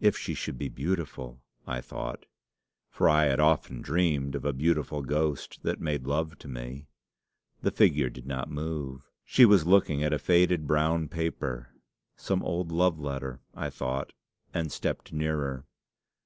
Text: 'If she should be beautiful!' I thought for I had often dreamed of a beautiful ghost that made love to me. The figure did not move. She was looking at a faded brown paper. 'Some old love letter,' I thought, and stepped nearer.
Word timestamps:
'If 0.00 0.18
she 0.18 0.34
should 0.34 0.58
be 0.58 0.68
beautiful!' 0.68 1.40
I 1.66 1.80
thought 1.80 2.26
for 2.90 3.08
I 3.08 3.24
had 3.24 3.40
often 3.40 3.80
dreamed 3.80 4.34
of 4.34 4.44
a 4.44 4.52
beautiful 4.52 5.00
ghost 5.00 5.60
that 5.62 5.80
made 5.80 6.06
love 6.06 6.38
to 6.40 6.46
me. 6.48 6.88
The 7.62 7.70
figure 7.70 8.10
did 8.10 8.26
not 8.26 8.50
move. 8.50 9.10
She 9.24 9.46
was 9.46 9.64
looking 9.64 10.04
at 10.04 10.12
a 10.12 10.18
faded 10.18 10.66
brown 10.66 11.08
paper. 11.08 11.70
'Some 12.18 12.42
old 12.42 12.70
love 12.70 13.00
letter,' 13.00 13.40
I 13.54 13.70
thought, 13.70 14.12
and 14.52 14.70
stepped 14.70 15.10
nearer. 15.10 15.64